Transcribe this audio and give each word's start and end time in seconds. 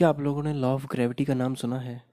क्या 0.00 0.08
आप 0.08 0.20
लोगों 0.20 0.42
ने 0.42 0.52
लॉ 0.52 0.68
ऑफ़ 0.68 0.86
ग्रेविटी 0.86 1.24
का 1.24 1.34
नाम 1.34 1.54
सुना 1.54 1.78
है? 1.78 2.04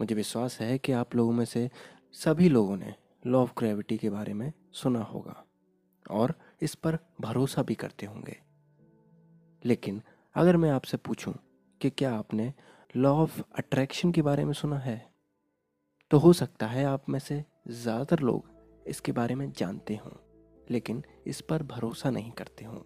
मुझे 0.00 0.14
विश्वास 0.14 0.60
है 0.60 0.78
कि 0.78 0.92
आप 0.92 1.14
लोगों 1.16 1.32
में 1.32 1.44
से 1.44 1.70
सभी 2.12 2.48
लोगों 2.48 2.76
ने 2.76 2.94
लॉ 3.26 3.42
ऑफ़ 3.42 3.52
ग्रेविटी 3.58 3.98
के 3.98 4.10
बारे 4.10 4.34
में 4.34 4.52
सुना 4.72 5.02
होगा 5.02 5.44
और 6.10 6.34
इस 6.62 6.74
पर 6.74 6.98
भरोसा 7.20 7.62
भी 7.62 7.74
करते 7.74 8.06
होंगे। 8.06 8.36
लेकिन 9.64 10.02
अगर 10.34 10.56
मैं 10.56 10.70
आपसे 10.70 10.96
पूछूँ 10.96 11.34
कि 11.80 11.90
क्या 11.90 12.14
आपने 12.14 12.52
लॉ 12.96 13.12
ऑफ़ 13.12 13.40
अट्रैक्शन 13.58 14.12
के 14.12 14.22
बारे 14.22 14.44
में 14.44 14.52
सुना 14.52 14.78
है? 14.78 15.10
तो 16.10 16.18
हो 16.18 16.32
सकता 16.32 16.66
है 16.66 16.84
आप 16.84 17.08
में 17.08 17.18
से 17.18 17.44
ज़्यादातर 17.68 18.18
लोग 18.18 18.44
इसके 18.86 19.12
बारे 19.12 19.34
में 19.34 19.52
जानते 19.52 19.96
हों, 19.96 20.12
लेकिन 20.70 21.02
इस 21.26 21.40
पर 21.40 21.62
भरोसा 21.62 22.10
नहीं 22.10 22.32
करते 22.32 22.64
हों। 22.64 22.80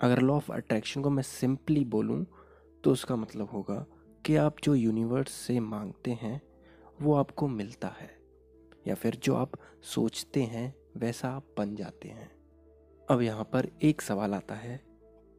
अगर 0.00 0.20
लॉ 0.20 0.36
ऑफ़ 0.36 0.52
अट्रैक्शन 0.52 1.02
को 1.02 1.10
मैं 1.10 1.22
सिंपली 1.22 1.84
बोलूँ 1.84 2.26
तो 2.84 2.92
उसका 2.92 3.16
मतलब 3.16 3.46
होगा 3.46 3.86
कि 4.26 4.36
आप 4.36 4.56
जो 4.62 4.74
यूनिवर्स 4.74 5.32
से 5.32 5.60
मांगते 5.60 6.10
हैं, 6.10 6.42
वो 7.02 7.14
आपको 7.14 7.48
मिलता 7.48 7.88
है। 7.88 8.18
या 8.86 8.94
फिर 8.94 9.16
जो 9.16 9.34
आप 9.34 9.52
सोचते 9.82 10.42
हैं, 10.42 10.74
वैसा 10.96 11.28
आप 11.28 11.54
बन 11.58 11.76
जाते 11.76 12.08
हैं। 12.08 12.32
अब 13.10 13.20
यहाँ 13.20 13.44
पर 13.44 13.70
एक 13.82 14.02
सवाल 14.02 14.34
आता 14.34 14.54
है 14.54 14.80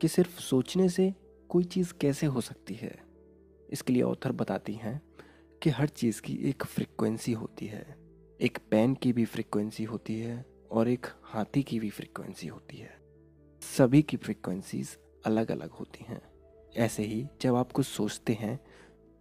कि 0.02 0.08
सिर्फ़ 0.08 0.40
सोचने 0.40 0.90
से 0.90 1.14
कोई 1.50 1.64
चीज़ 1.64 1.94
कैसे 1.94 2.26
हो 2.26 2.42
सकती 2.42 2.74
है? 2.74 3.04
इसके 3.70 3.94
लिए 3.94 4.02
ऑथर 4.02 4.32
बताती 4.32 4.74
हैं 4.74 5.02
कि 5.64 5.70
हर 5.70 5.88
चीज़ 5.88 6.22
की 6.22 6.36
एक 6.36 6.64
फ्रिक्वेंसी 6.64 7.34
होती 7.34 7.66
है। 7.66 7.98
एक 8.42 8.58
पेन 8.72 8.94
की 8.94 9.14
भी 9.14 9.26
फ्रिक्वेंसी 9.26 9.84
होती 9.84 10.20
है 10.20 10.46
और 10.72 10.88
एक 10.88 11.08
हाथी 11.24 11.64
की 11.64 11.80
भी 11.80 11.90
फ्रिक्वेंसी 11.90 12.48
होती 12.48 12.78
है। 12.78 13.00
सभी 13.62 14.02
की 14.02 14.18
फ्रिक्वेंसीज 14.18 14.98
अलग 15.26 15.52
अलग 15.52 15.70
होती 15.70 16.06
हैं। 16.08 16.29
ऐसे 16.78 17.04
ही 17.04 17.28
जब 17.42 17.56
आप 17.56 17.72
कुछ 17.72 17.86
सोचते 17.86 18.34
हैं 18.34 18.60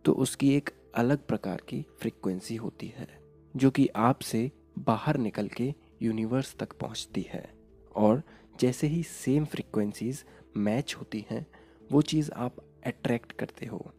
तो 0.04 0.12
उसकी 0.12 0.54
एक 0.56 0.70
अलग 0.94 1.26
प्रकार 1.26 1.60
की 1.68 1.86
फ्रिक्वेंसी 2.00 2.56
होती 2.56 2.86
है, 2.86 3.08
जो 3.56 3.70
कि 3.70 3.88
आपसे 3.96 4.50
बाहर 4.78 5.16
निकल 5.16 5.48
के 5.48 5.74
यूनिवर्स 6.02 6.56
तक 6.56 6.72
पहुँचती 6.72 7.26
है। 7.30 7.52
और 7.96 8.22
जैसे 8.60 8.86
ही 8.86 9.02
सेम 9.02 9.44
फ्रिक्वेंसीज 9.44 10.24
मैच 10.56 10.94
होती 10.94 11.24
हैं, 11.30 11.46
वो 11.92 12.02
चीज़ 12.02 12.30
आप 12.32 12.56
अट्रैक्ट 12.86 13.32
करते 13.32 13.66
हो। 13.66 13.92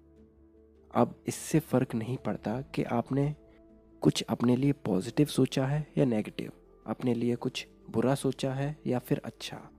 अब 0.95 1.23
इससे 1.28 1.59
फ़र्क 1.59 1.95
नहीं 1.95 2.17
पड़ता 2.17 2.61
कि 2.61 2.84
आपने 2.84 3.36
कुछ 4.02 4.23
अपने 4.30 4.56
लिए 4.56 4.72
पॉजिटिव 4.72 5.28
सोचा 5.28 5.66
है 5.66 5.88
या 5.97 6.06
नेगेटिव 6.06 6.52
अपने 6.88 7.13
लिए 7.13 7.36
कुछ 7.36 7.67
बुरा 7.89 8.16
सोचा 8.16 8.53
है 8.53 8.78
या 8.88 9.00
फिर 9.00 9.22
अच्छा। 9.25 9.69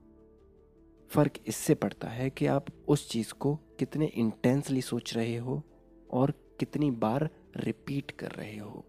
फ़र्क 1.11 1.33
इससे 1.47 1.75
पड़ता 1.75 2.07
है 2.07 2.29
कि 2.29 2.45
आप 2.45 2.65
उस 2.87 3.09
चीज़ 3.09 3.33
को 3.33 3.55
कितने 3.55 4.05
इंटेंसली 4.05 4.81
सोच 4.81 5.15
रहे 5.15 5.37
हो 5.37 5.63
और 6.11 6.31
कितनी 6.31 6.91
बार 6.91 7.29
रिपीट 7.57 8.11
कर 8.11 8.31
रहे 8.31 8.57
हो। 8.57 8.85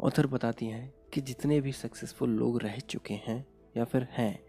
ऑथर 0.00 0.26
बताती 0.26 0.66
हैं 0.66 0.94
कि 1.14 1.20
जितने 1.20 1.60
भी 1.60 1.72
सक्सेसफुल 1.72 2.30
लोग 2.30 2.62
रह 2.62 2.78
चुके 2.78 3.14
हैं 3.14 3.46
या 3.76 3.84
फिर 3.84 4.08
हैं, 4.10 4.44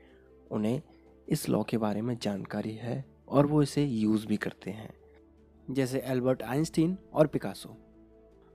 उन्हें 0.52 0.82
इस 1.30 1.50
लॉ 1.50 1.64
के 1.64 1.78
बारे 1.78 2.02
में 2.02 2.18
जानकारी 2.18 2.74
है 2.74 3.06
और 3.28 3.46
वो 3.46 3.62
इसे 3.62 3.86
यूज़ 3.86 4.28
भी 4.28 4.38
करते 4.38 4.72
हैं। 4.72 4.94
जैसे 5.72 6.00
एल्बर्ट 6.00 6.44
आइंस्टीन 6.44 6.98
और 7.14 7.28
पिकासो 7.28 7.78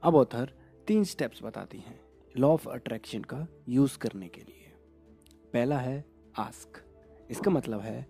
अब 0.03 0.15
ऑथर 0.15 0.53
तीन 0.87 1.05
स्टेप्स 1.05 1.43
बताती 1.43 1.79
हैं 1.79 2.01
लॉ 2.37 2.53
ऑफ़ 2.53 2.69
अट्रैक्शन 2.69 3.23
का 3.23 3.47
यूज़ 3.69 3.99
करने 3.99 4.29
के 4.29 4.41
लिए। 4.41 4.73
पहला 5.53 5.79
है 5.79 6.05
आस्क 6.39 6.84
इसका 7.31 7.51
मतलब 7.51 7.81
है, 7.81 8.07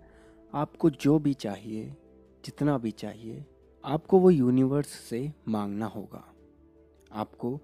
आपको 0.53 0.91
जो 0.91 1.19
भी 1.19 1.35
चाहिए, 1.35 1.85
जितना 2.45 2.77
भी 2.79 2.91
चाहिए, 2.91 3.45
आपको 3.85 4.19
वो 4.19 4.31
यूनिवर्स 4.31 4.89
से 4.89 5.31
मांगना 5.49 5.87
होगा। 5.87 6.25
आपको 7.13 7.61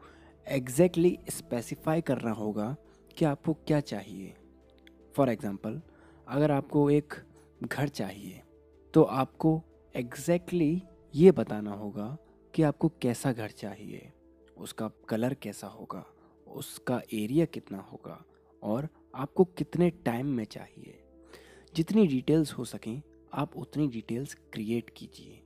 एग्जैक्टली 0.46 1.10
exactly 1.10 1.34
स्पेसिफाई 1.34 2.00
करना 2.00 2.30
होगा 2.30 2.74
कि 3.16 3.24
आपको 3.24 3.52
क्या 3.66 3.80
चाहिए। 3.82 4.34
फॉर 5.14 5.28
एग्ज़ाम्पल 5.28 5.80
अगर 6.26 6.50
आपको 6.50 6.88
एक 6.91 7.14
घर 7.62 7.88
चाहिए 7.88 8.42
तो 8.94 9.02
आपको 9.02 9.60
एग्जैक्टली 9.94 10.70
exactly 10.70 11.16
ये 11.16 11.30
बताना 11.32 11.72
होगा 11.72 12.16
कि 12.54 12.62
आपको 12.62 12.88
कैसा 13.02 13.32
घर 13.32 13.50
चाहिए, 13.50 14.10
उसका 14.56 14.91
कलर 15.08 15.34
कैसा 15.34 15.66
होगा, 15.66 16.04
उसका 16.46 17.00
एरिया 17.14 17.44
कितना 17.46 17.78
होगा, 17.82 18.19
और 18.62 18.88
आपको 19.14 19.44
कितने 19.44 19.91
टाइम 20.04 20.26
में 20.26 20.44
चाहिए। 20.44 20.98
जितनी 21.76 22.06
डिटेल्स 22.06 22.53
हो 22.53 22.64
सकें, 22.64 23.03
आप 23.34 23.56
उतनी 23.56 23.88
डिटेल्स 23.88 24.34
क्रिएट 24.34 24.91
कीजिए। 24.91 25.42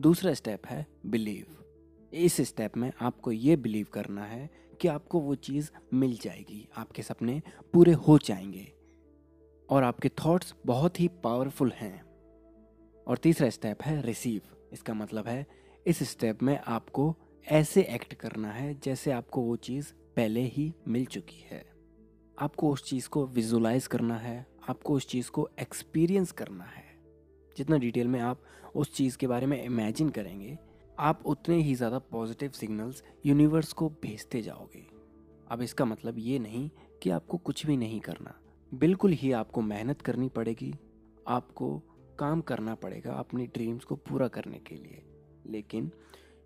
दूसरा 0.00 0.34
स्टेप 0.34 0.66
है 0.66 0.86
बिलीव 1.06 1.56
इस 2.12 2.36
स्टेप 2.36 2.76
में 2.76 2.92
आपको 3.00 3.32
ये 3.32 3.56
बिलीव 3.56 3.86
करना 3.92 4.24
है 4.24 4.50
कि 4.80 4.88
आपको 4.88 5.20
वो 5.20 5.34
चीज़ 5.34 5.70
मिल 5.94 6.16
जाएगी, 6.16 6.68
आपके 6.76 7.02
सपने 7.02 7.42
पूरे 7.72 7.92
हो 7.92 8.18
जाएँगे 8.18 8.72
और 9.70 9.82
आपके 9.82 10.08
थॉट्स 10.08 10.54
बहुत 10.66 11.00
ही 11.00 11.08
पावरफुल 11.08 11.72
हैं। 11.72 12.02
और 13.08 13.18
तीसरा 13.18 13.50
स्टेप 13.50 13.82
है 13.82 14.02
रिसीव 14.02 14.40
इसका 14.72 14.94
मतलब 14.94 15.26
है 15.26 15.46
इस 15.86 16.10
स्टेप 16.10 16.42
में 16.42 16.60
आपको 16.66 17.16
ऐसे 17.48 17.82
एक्ट 17.82 18.14
करना 18.14 18.52
है 18.52 18.74
जैसे 18.74 19.10
आपको 19.10 19.40
वो 19.42 19.56
चीज़ 19.56 19.92
पहले 19.92 20.40
ही 20.40 20.74
मिल 20.88 21.06
चुकी 21.06 21.40
है। 21.50 21.72
आपको 22.38 22.72
उस 22.72 22.84
चीज़ 22.84 23.08
को 23.08 23.26
विजुलाइज 23.26 23.86
करना 23.86 24.16
है। 24.16 24.49
आपको 24.70 24.94
उस 24.94 25.06
चीज़ 25.08 25.30
को 25.30 25.48
एक्सपीरियंस 25.60 26.32
करना 26.32 26.64
है। 26.64 26.84
जितना 27.56 27.76
डिटेल 27.78 28.08
में 28.08 28.20
आप 28.20 28.42
उस 28.74 28.94
चीज़ 28.94 29.16
के 29.18 29.26
बारे 29.26 29.46
में 29.46 29.62
इमेजिन 29.64 30.08
करेंगे, 30.08 30.58
आप 30.98 31.22
उतने 31.26 31.56
ही 31.56 31.74
ज़्यादा 31.74 31.98
पॉजिटिव 31.98 32.50
सिग्नल्स 32.50 33.02
यूनिवर्स 33.26 33.72
को 33.72 33.88
भेजते 34.02 34.42
जाओगे। 34.42 34.86
अब 35.50 35.62
इसका 35.62 35.84
मतलब 35.84 36.18
ये 36.18 36.38
नहीं 36.38 36.68
कि 37.02 37.10
आपको 37.10 37.38
कुछ 37.38 37.66
भी 37.66 37.76
नहीं 37.76 38.00
करना। 38.00 38.34
बिल्कुल 38.72 39.12
ही 39.12 39.32
आपको 39.32 39.60
मेहनत 39.60 40.02
करनी 40.02 40.28
पड़ेगी, 40.28 40.74
आपको 41.28 41.78
काम 42.18 42.40
करना 42.40 42.74
पड़ेगा 42.74 43.12
अपनी 43.12 43.46
ड्रीम्स 43.46 43.84
को 43.84 43.96
पूरा 43.96 44.28
करने 44.28 44.58
के 44.58 44.74
लिए। 44.74 45.02
लेकिन 45.46 45.90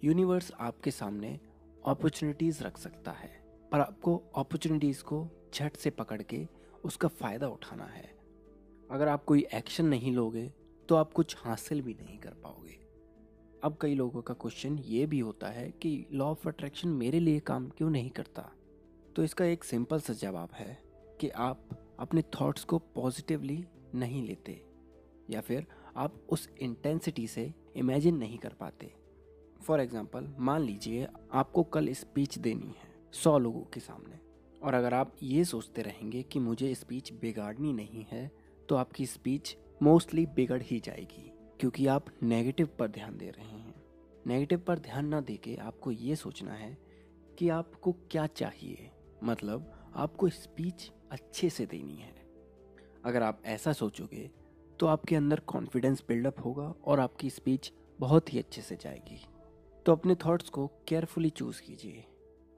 यूनिवर्स 0.05 0.53
आपके 0.61 0.91
सामने 0.91 1.39
अपॉर्चुनिटीज़ 1.87 2.63
रख 2.63 2.79
सकता 2.79 3.13
है, 3.13 3.31
पर 3.73 3.81
आपको 3.81 4.17
अपॉर्चुनिटीज़ 4.37 5.03
को 5.03 5.27
झट 5.55 5.77
से 5.77 5.91
पकड़ 5.91 6.23
के 6.23 6.47
उसका 6.85 7.09
फ़ायदा 7.11 7.49
उठाना 7.49 7.85
है। 7.85 8.14
अगर 8.95 9.09
आप 9.09 9.25
कोई 9.25 9.45
एक्शन 9.55 9.87
नहीं 9.87 10.13
लोगे 10.13 10.43
तो 10.89 10.95
आप 10.95 11.13
कुछ 11.13 11.35
हासिल 11.39 11.81
भी 11.83 11.93
नहीं 11.95 12.19
कर 12.19 12.35
पाओगे। 12.43 12.77
अब 13.63 13.77
कई 13.81 13.95
लोगों 13.95 14.21
का 14.23 14.35
क्वेश्चन 14.35 14.77
ये 14.79 15.07
भी 15.07 15.19
होता 15.21 15.49
है 15.49 15.71
कि 15.83 16.07
लॉ 16.13 16.27
ऑफ़ 16.27 16.47
अट्रैक्शन 16.49 16.89
मेरे 16.91 17.21
लिए 17.21 17.41
काम 17.41 17.69
क्यों 17.69 17.89
नहीं 17.91 18.11
करता? 18.11 18.43
तो 19.17 19.25
इसका 19.25 19.45
एक 19.45 19.65
सिंपल 19.65 20.01
सा 20.01 20.13
जवाब 20.13 20.51
है 20.55 20.79
कि 21.21 21.29
आप 21.29 21.97
अपने 22.01 22.23
थॉट्स 22.35 22.65
को 22.65 22.79
पॉजिटिवली 22.95 23.65
नहीं 23.95 24.23
लेते, 24.23 24.61
या 25.31 25.41
फिर 25.41 25.67
आप 25.97 26.21
उस 26.29 26.49
इंटेंसिटी 26.61 27.27
से 27.27 27.53
इमेजिन 27.77 28.17
नहीं 28.17 28.39
कर 28.39 28.55
पाते। 28.61 28.93
फॉर 29.63 29.81
एग्ज़ाम्पल 29.81 30.33
मान 30.41 30.63
लीजिए 30.63 31.09
आपको 31.33 31.63
कल 31.65 31.93
स्पीच 31.95 32.39
देनी 32.39 32.75
है 32.79 32.93
सौ 33.15 33.37
लोगों 33.39 33.65
के 33.65 33.81
सामने, 33.81 34.21
और 34.63 34.75
अगर 34.75 34.95
आप 34.95 35.17
ये 35.23 35.45
सोचते 35.47 35.83
रहेंगे 35.83 36.23
कि 36.23 36.39
मुझे 36.41 36.75
स्पीच 36.75 37.13
बिगाड़नी 37.21 37.73
नहीं 37.73 38.07
है 38.13 38.31
तो 38.69 38.77
आपकी 38.77 39.07
स्पीच 39.07 39.57
मोस्टली 39.83 40.27
बिगड़ 40.27 40.63
ही 40.63 40.81
जाएगी, 40.81 41.31
क्योंकि 41.61 41.87
आप 41.87 42.07
नेगेटिव 42.23 42.69
पर 42.79 42.89
ध्यान 42.89 43.17
दे 43.19 43.31
रहे 43.31 43.47
हैं। 43.47 43.75
नेगेटिव 44.27 44.59
पर 44.59 44.79
ध्यान 44.79 45.07
ना 45.07 45.21
देके 45.21 45.57
आपको 45.57 45.91
ये 45.91 46.17
सोचना 46.17 46.53
है 46.53 46.77
कि 47.39 47.49
आपको 47.49 47.93
क्या 48.11 48.27
चाहिए। 48.27 48.91
मतलब 49.25 49.93
आपको 49.97 50.29
स्पीच 50.29 50.91
अच्छे 51.11 51.51
से 51.51 51.67
देनी 51.67 51.97
है। 51.97 52.15
अगर 53.05 53.23
आप 53.23 53.43
ऐसा 53.45 53.73
सोचोगे 53.73 54.31
तो 54.81 54.87
आपके 54.87 55.17
अंदर 55.17 55.41
कॉन्फिडेंस 55.41 56.03
बिल्डअप 56.09 56.45
होगा 56.45 56.75
और 56.85 57.01
आपकी 57.01 57.31
स्पीच 57.31 57.73
बहुत 58.01 58.33
ही 58.33 58.39
अच्छे 58.39 58.63
से 58.63 58.77
जाएगी। 58.77 59.21
तो 59.87 59.93
अपने 59.93 60.15
थॉट्स 60.15 60.49
को 60.49 60.67
केयरफुली 60.89 61.31
चूज़ 61.31 61.63
कीजिए 61.63 62.05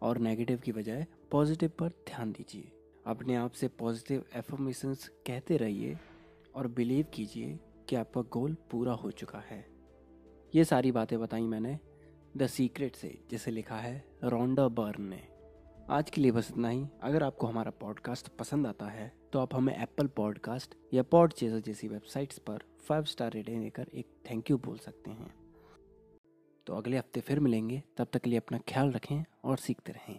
और 0.03 0.19
नेगेटिव 0.19 0.59
की 0.59 0.73
बजाय 0.73 1.07
पॉजिटिव 1.31 1.71
पर 1.79 1.89
ध्यान 2.07 2.33
दीजिए। 2.33 2.73
अपने 3.07 3.35
आप 3.35 3.53
से 3.53 3.69
पॉजिटिव 3.69 4.25
एफर्मेशंस 4.37 5.07
कहते 5.27 5.57
रहिए 5.57 5.97
और 6.55 6.67
बिलीव 6.69 7.07
कीजिए 7.15 7.59
कि 7.89 7.97
आपका 7.97 8.21
गोल 8.33 8.57
पूरा 8.71 8.93
हो 8.93 9.11
चुका 9.11 9.39
है। 9.41 9.65
ये 10.53 10.65
सारी 10.65 10.93
बातें 10.93 11.19
बताई 11.21 11.43
मैंने 11.43 11.79
द 12.37 12.47
सीक्रेट 12.47 12.97
से, 12.97 13.19
जिसे 13.31 13.51
लिखा 13.51 13.77
है 13.77 14.05
रोंडा 14.25 14.67
बर्न 14.69 15.03
ने। 15.03 15.23
आज 15.91 16.11
के 16.11 16.21
लिए 16.21 16.31
बस 16.31 16.51
इतना 16.51 16.69
ही। 16.69 16.85
अगर 17.03 17.23
आपको 17.23 17.47
हमारा 17.47 17.71
पॉडकास्ट 17.71 18.29
पसंद 18.29 18.67
आता 18.67 18.87
है 18.87 19.13
तो 19.33 19.39
आप 19.39 19.55
हमें 19.55 19.77
एप्पल 19.77 20.07
पॉडकास्ट 20.07 20.75
या 20.95 21.03
पॉड 21.03 21.33
चेजर 21.33 21.61
जैसी 21.61 21.89
वेबसाइट्स 21.89 22.39
पर 22.39 22.65
फाइव 22.89 23.05
स्टार 23.05 23.33
रेटिंग 23.33 23.63
देकर 23.63 23.89
एक 23.95 24.15
थैंक 24.31 24.51
यू 24.51 24.59
बोल 24.59 24.79
सकते 24.79 25.11
हैं। 25.11 25.35
तो 26.67 26.75
अगले 26.75 26.99
हफ़्ते 26.99 27.21
फिर 27.21 27.41
मिलेंगे। 27.41 27.83
तब 27.97 28.09
तक 28.13 28.23
के 28.23 28.31
लिए 28.31 28.39
अपना 28.39 28.59
ख्याल 28.69 28.91
रखें 28.93 29.25
और 29.45 29.57
सीखते 29.57 29.93
रहें। 29.93 30.19